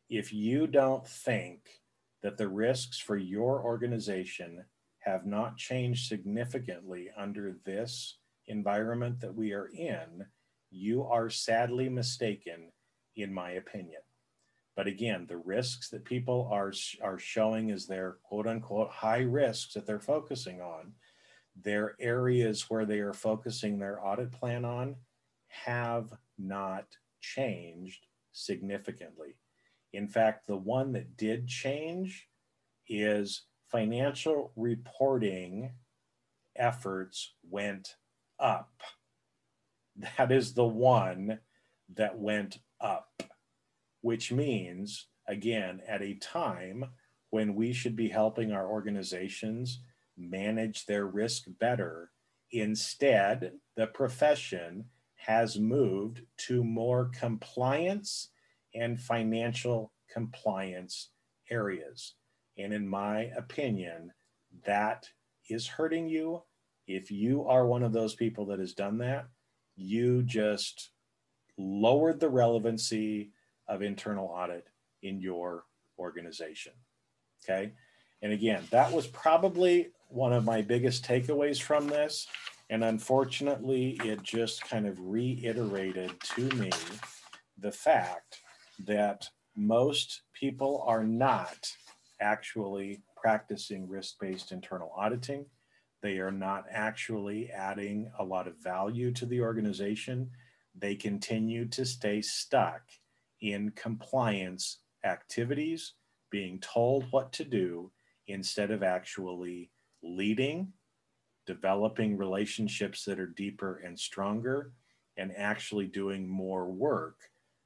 [0.08, 1.79] If you don't think
[2.22, 4.64] that the risks for your organization
[5.00, 10.26] have not changed significantly under this environment that we are in,
[10.70, 12.70] you are sadly mistaken,
[13.16, 14.02] in my opinion.
[14.76, 19.74] But again, the risks that people are, are showing as their quote unquote high risks
[19.74, 20.92] that they're focusing on,
[21.60, 24.96] their areas where they are focusing their audit plan on
[25.48, 26.86] have not
[27.20, 29.36] changed significantly.
[29.92, 32.28] In fact, the one that did change
[32.88, 35.72] is financial reporting
[36.56, 37.96] efforts went
[38.38, 38.70] up.
[39.96, 41.40] That is the one
[41.94, 43.22] that went up,
[44.00, 46.84] which means, again, at a time
[47.30, 49.80] when we should be helping our organizations
[50.16, 52.10] manage their risk better,
[52.50, 54.84] instead, the profession
[55.16, 58.30] has moved to more compliance
[58.74, 61.10] and financial compliance
[61.50, 62.14] areas.
[62.58, 64.12] And in my opinion,
[64.64, 65.08] that
[65.48, 66.42] is hurting you.
[66.86, 69.26] If you are one of those people that has done that,
[69.76, 70.90] you just
[71.56, 73.30] lowered the relevancy
[73.68, 74.66] of internal audit
[75.02, 75.64] in your
[75.98, 76.72] organization.
[77.44, 77.72] Okay.
[78.22, 82.26] And again, that was probably one of my biggest takeaways from this.
[82.68, 86.70] And unfortunately, it just kind of reiterated to me
[87.58, 88.40] the fact
[88.86, 91.70] that most people are not
[92.20, 95.46] actually practicing risk-based internal auditing.
[96.02, 100.30] They are not actually adding a lot of value to the organization.
[100.74, 102.82] They continue to stay stuck
[103.40, 105.94] in compliance activities,
[106.30, 107.90] being told what to do
[108.28, 109.70] instead of actually
[110.02, 110.72] leading,
[111.46, 114.72] developing relationships that are deeper and stronger,
[115.16, 117.16] and actually doing more work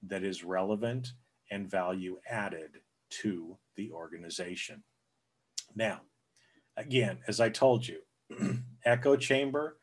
[0.09, 1.13] that is relevant
[1.51, 2.79] and value added
[3.11, 4.83] to the organization.
[5.75, 6.03] Now,
[6.77, 8.01] again, as I told you,
[8.85, 9.79] echo chamber,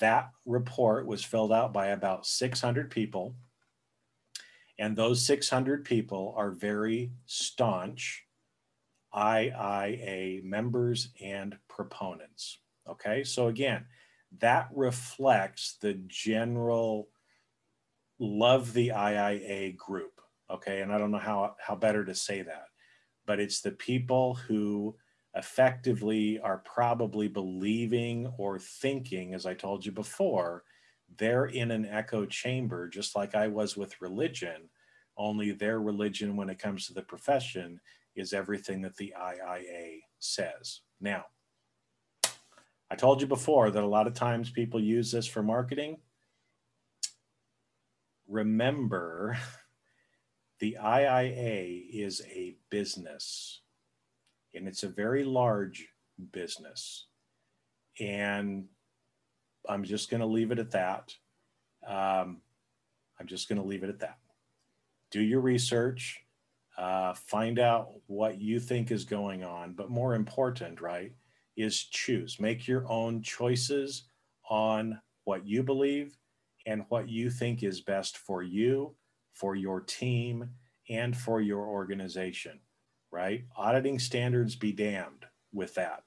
[0.00, 3.34] that report was filled out by about 600 people.
[4.78, 8.24] And those 600 people are very staunch
[9.14, 12.58] IIA members and proponents.
[12.88, 13.86] Okay, so again,
[14.38, 17.08] that reflects the general
[18.18, 20.20] love the IIA group.
[20.50, 22.68] Okay, and I don't know how, how better to say that
[23.28, 24.96] but it's the people who
[25.34, 30.64] effectively are probably believing or thinking, as I told you before,
[31.18, 34.70] they're in an echo chamber, just like I was with religion,
[35.18, 37.78] only their religion, when it comes to the profession,
[38.16, 40.80] is everything that the IIA says.
[40.98, 41.26] Now,
[42.90, 45.98] I told you before that a lot of times people use this for marketing.
[48.28, 49.36] Remember
[50.60, 53.62] the IIA is a business
[54.54, 55.88] and it's a very large
[56.32, 57.06] business.
[58.00, 58.66] And
[59.68, 61.12] I'm just going to leave it at that.
[61.86, 62.42] Um,
[63.20, 64.18] I'm just going to leave it at that.
[65.10, 66.20] Do your research,
[66.76, 69.72] uh, find out what you think is going on.
[69.72, 71.12] But more important, right,
[71.56, 72.38] is choose.
[72.38, 74.04] Make your own choices
[74.48, 76.16] on what you believe
[76.68, 78.94] and what you think is best for you
[79.32, 80.50] for your team,
[80.90, 82.58] and for your organization,
[83.12, 83.44] right?
[83.56, 86.02] Auditing standards be damned with that.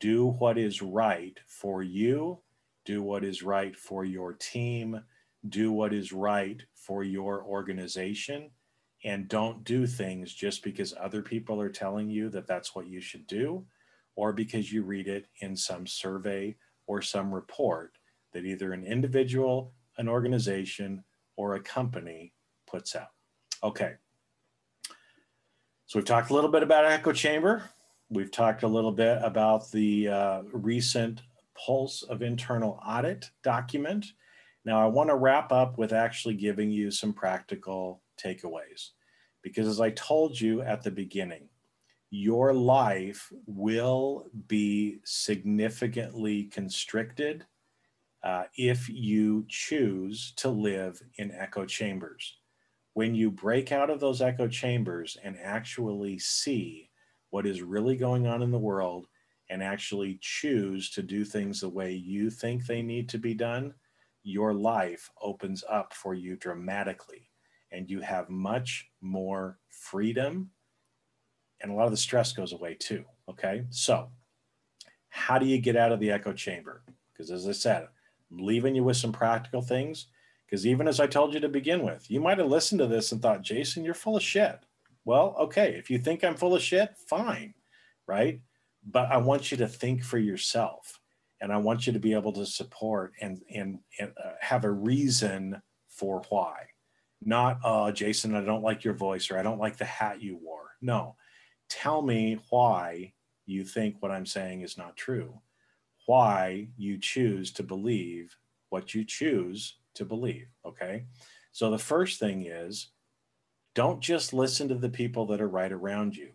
[0.00, 2.40] Do what is right for you,
[2.84, 5.00] do what is right for your team,
[5.48, 8.50] do what is right for your organization,
[9.04, 13.00] and don't do things just because other people are telling you that that's what you
[13.00, 13.64] should do
[14.16, 16.56] or because you read it in some survey
[16.88, 17.96] or some report
[18.32, 21.04] that either an individual an organization
[21.36, 22.32] or a company
[22.66, 23.10] puts out.
[23.62, 23.94] Okay.
[25.86, 27.64] So we've talked a little bit about echo chamber.
[28.08, 31.22] We've talked a little bit about the uh, recent
[31.54, 34.06] Pulse of Internal Audit document.
[34.64, 38.90] Now, I want to wrap up with actually giving you some practical takeaways.
[39.42, 41.48] Because as I told you at the beginning,
[42.10, 47.44] your life will be significantly constricted
[48.22, 52.36] uh, if you choose to live in echo chambers.
[52.94, 56.90] When you break out of those echo chambers and actually see
[57.30, 59.06] what is really going on in the world
[59.48, 63.74] and actually choose to do things the way you think they need to be done,
[64.22, 67.30] your life opens up for you dramatically
[67.72, 70.50] and you have much more freedom
[71.62, 73.04] and a lot of the stress goes away too.
[73.28, 73.64] Okay.
[73.70, 74.10] So,
[75.08, 76.82] how do you get out of the echo chamber?
[77.12, 77.88] Because as I said,
[78.32, 80.06] Leaving you with some practical things.
[80.46, 83.12] Because even as I told you to begin with, you might have listened to this
[83.12, 84.58] and thought, Jason, you're full of shit.
[85.04, 85.74] Well, okay.
[85.76, 87.54] If you think I'm full of shit, fine.
[88.06, 88.40] Right.
[88.84, 91.00] But I want you to think for yourself.
[91.40, 94.70] And I want you to be able to support and, and, and uh, have a
[94.70, 96.66] reason for why.
[97.24, 100.38] Not, uh, Jason, I don't like your voice or I don't like the hat you
[100.40, 100.70] wore.
[100.80, 101.16] No,
[101.68, 103.14] tell me why
[103.46, 105.40] you think what I'm saying is not true,
[106.06, 108.36] why you choose to believe
[108.70, 110.48] what you choose to believe.
[110.64, 111.04] Okay.
[111.52, 112.88] So the first thing is
[113.74, 116.30] don't just listen to the people that are right around you,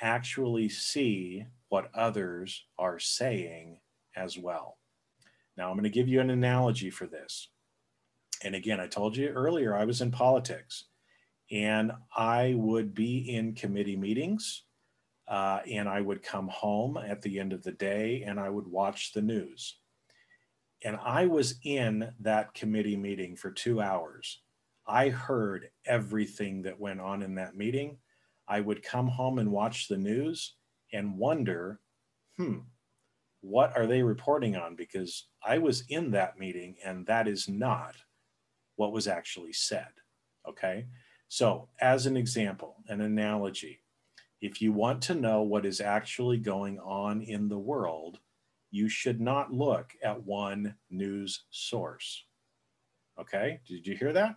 [0.00, 3.78] actually see what others are saying
[4.16, 4.78] as well.
[5.56, 7.48] Now, I'm going to give you an analogy for this.
[8.44, 10.84] And again, I told you earlier, I was in politics
[11.50, 14.62] and I would be in committee meetings
[15.28, 18.66] uh, and I would come home at the end of the day and I would
[18.66, 19.78] watch the news.
[20.84, 24.42] And I was in that committee meeting for two hours.
[24.86, 27.98] I heard everything that went on in that meeting.
[28.46, 30.54] I would come home and watch the news
[30.92, 31.80] and wonder,
[32.36, 32.58] hmm,
[33.40, 34.76] what are they reporting on?
[34.76, 37.96] Because I was in that meeting and that is not
[38.76, 39.88] what was actually said.
[40.48, 40.86] Okay.
[41.28, 43.80] So, as an example, an analogy,
[44.40, 48.18] if you want to know what is actually going on in the world,
[48.70, 52.24] you should not look at one news source.
[53.18, 54.36] Okay, did you hear that?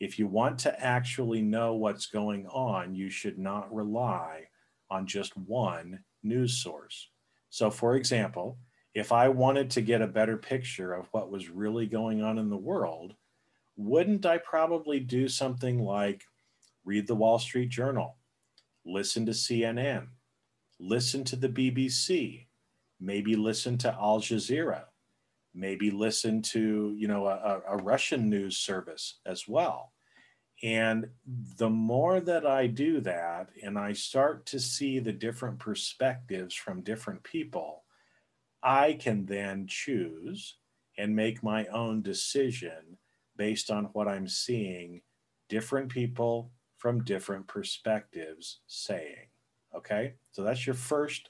[0.00, 4.48] If you want to actually know what's going on, you should not rely
[4.90, 7.10] on just one news source.
[7.50, 8.58] So, for example,
[8.94, 12.50] if I wanted to get a better picture of what was really going on in
[12.50, 13.14] the world,
[13.76, 16.24] wouldn't I probably do something like
[16.84, 18.16] read the Wall Street Journal
[18.84, 20.08] listen to CNN,
[20.78, 22.46] listen to the BBC,
[23.00, 24.84] maybe listen to Al Jazeera,
[25.54, 29.92] maybe listen to you know a, a Russian news service as well.
[30.62, 31.08] And
[31.56, 36.82] the more that I do that and I start to see the different perspectives from
[36.82, 37.84] different people,
[38.62, 40.56] I can then choose
[40.98, 42.98] and make my own decision
[43.36, 45.00] based on what I'm seeing
[45.48, 49.28] different people from different perspectives saying.
[49.76, 51.28] Okay, so that's your first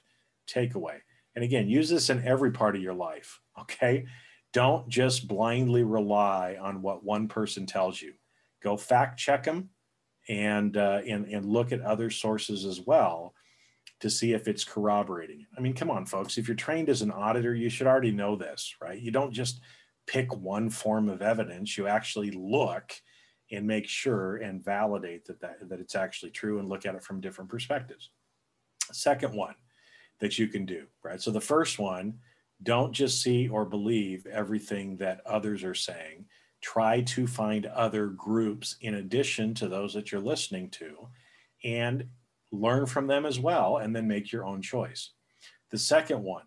[0.49, 0.97] takeaway.
[1.35, 3.39] And again, use this in every part of your life.
[3.59, 4.05] Okay,
[4.53, 8.13] don't just blindly rely on what one person tells you.
[8.63, 9.69] Go fact check them
[10.29, 13.35] and, uh, and, and look at other sources as well
[13.99, 15.45] to see if it's corroborating.
[15.55, 16.37] I mean, come on, folks.
[16.37, 18.99] If you're trained as an auditor, you should already know this, right?
[18.99, 19.59] You don't just
[20.07, 22.93] pick one form of evidence, you actually look
[23.51, 27.03] and make sure and validate that, that, that it's actually true and look at it
[27.03, 28.09] from different perspectives.
[28.91, 29.55] Second one
[30.19, 31.21] that you can do, right?
[31.21, 32.19] So the first one,
[32.63, 36.25] don't just see or believe everything that others are saying.
[36.61, 41.07] Try to find other groups in addition to those that you're listening to
[41.63, 42.05] and
[42.51, 45.11] learn from them as well, and then make your own choice.
[45.71, 46.43] The second one,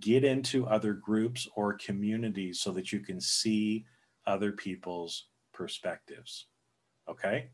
[0.00, 3.86] get into other groups or communities so that you can see
[4.26, 6.46] other people's perspectives.
[7.08, 7.48] Okay.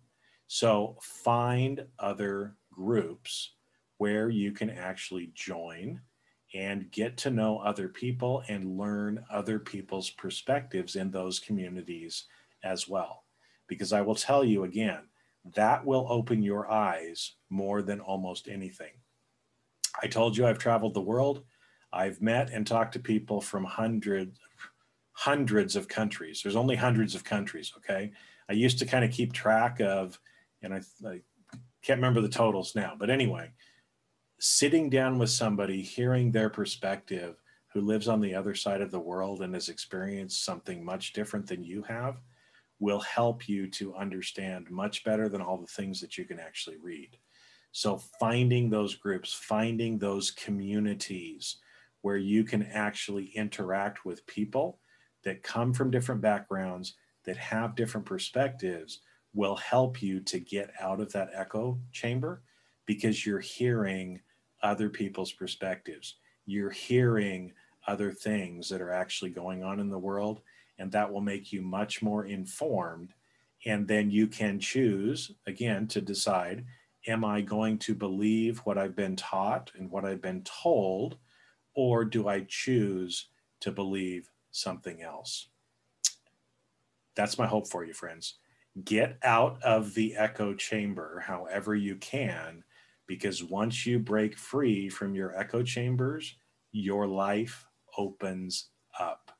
[0.48, 3.52] So find other groups
[3.98, 6.00] where you can actually join
[6.54, 12.24] and get to know other people and learn other people's perspectives in those communities
[12.64, 13.24] as well.
[13.68, 15.02] Because I will tell you again,
[15.54, 18.92] that will open your eyes more than almost anything.
[20.02, 21.44] I told you I've traveled the world.
[21.92, 24.40] I've met and talked to people from hundreds
[25.20, 26.40] hundreds of countries.
[26.42, 28.10] There's only hundreds of countries, okay?
[28.48, 30.18] I used to kind of keep track of,
[30.62, 31.20] and I, I
[31.82, 33.50] can't remember the totals now, but anyway,
[34.38, 37.36] sitting down with somebody, hearing their perspective,
[37.74, 41.46] who lives on the other side of the world and has experienced something much different
[41.46, 42.22] than you have
[42.78, 46.78] will help you to understand much better than all the things that you can actually
[46.78, 47.18] read.
[47.72, 51.58] So, finding those groups, finding those communities
[52.00, 54.80] where you can actually interact with people
[55.24, 56.94] that come from different backgrounds,
[57.24, 59.00] that have different perspectives,
[59.34, 62.42] will help you to get out of that echo chamber
[62.86, 64.20] because you're hearing
[64.62, 66.16] other people's perspectives.
[66.46, 67.52] You're hearing
[67.86, 70.40] other things that are actually going on in the world,
[70.78, 73.14] and that will make you much more informed.
[73.66, 76.64] And then you can choose again to decide
[77.06, 81.16] am I going to believe what I've been taught and what I've been told,
[81.74, 83.28] or do I choose
[83.60, 85.48] to believe something else?
[87.14, 88.38] That's my hope for you, friends.
[88.84, 92.62] Get out of the echo chamber however you can,
[93.06, 96.36] because once you break free from your echo chambers,
[96.72, 97.66] your life
[97.98, 99.32] opens up.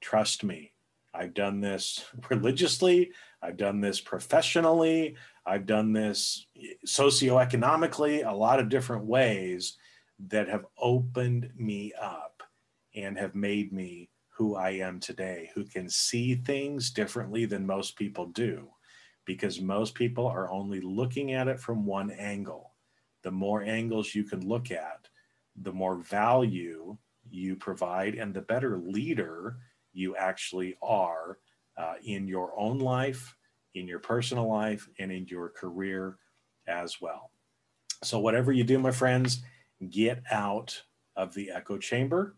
[0.00, 0.72] Trust me,
[1.14, 3.12] I've done this religiously,
[3.42, 6.46] I've done this professionally, I've done this
[6.86, 9.76] socioeconomically, a lot of different ways
[10.28, 12.42] that have opened me up
[12.94, 14.08] and have made me
[14.38, 18.68] who I am today, who can see things differently than most people do,
[19.26, 22.72] because most people are only looking at it from one angle.
[23.24, 25.08] The more angles you can look at,
[25.60, 26.96] the more value
[27.28, 29.58] you provide, and the better leader
[29.92, 31.38] you actually are
[31.76, 33.34] uh, in your own life
[33.78, 36.18] in your personal life and in your career
[36.66, 37.30] as well.
[38.02, 39.42] So, whatever you do, my friends,
[39.90, 40.82] get out
[41.16, 42.36] of the echo chamber.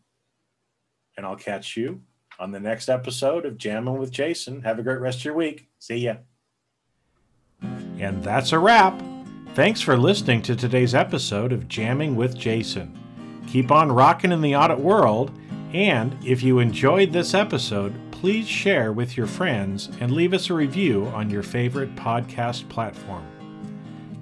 [1.21, 2.01] And I'll catch you
[2.39, 4.63] on the next episode of Jamming with Jason.
[4.63, 5.69] Have a great rest of your week.
[5.79, 6.15] See ya.
[7.61, 8.99] And that's a wrap.
[9.55, 12.99] Thanks for listening to today's episode of Jamming with Jason.
[13.47, 15.31] Keep on rocking in the audit world.
[15.75, 20.55] And if you enjoyed this episode, please share with your friends and leave us a
[20.55, 23.27] review on your favorite podcast platform.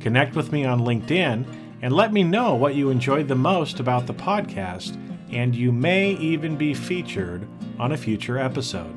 [0.00, 1.46] Connect with me on LinkedIn
[1.80, 4.96] and let me know what you enjoyed the most about the podcast,
[5.30, 7.46] and you may even be featured
[7.78, 8.94] on a future episode.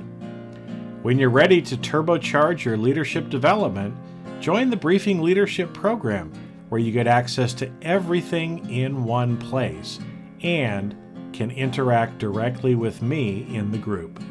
[1.01, 3.95] When you're ready to turbocharge your leadership development,
[4.39, 6.31] join the Briefing Leadership Program,
[6.69, 9.99] where you get access to everything in one place
[10.41, 10.95] and
[11.33, 14.21] can interact directly with me in the group.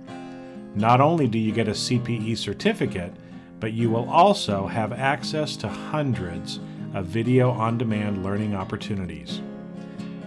[0.75, 3.13] Not only do you get a CPE certificate,
[3.59, 6.59] but you will also have access to hundreds
[6.93, 9.41] of video on demand learning opportunities.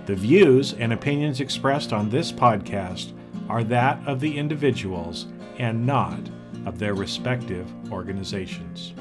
[0.07, 3.13] The views and opinions expressed on this podcast
[3.49, 5.27] are that of the individuals
[5.59, 6.21] and not
[6.65, 8.95] of their respective organizations.